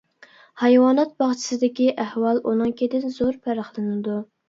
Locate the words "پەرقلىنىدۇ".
3.47-4.23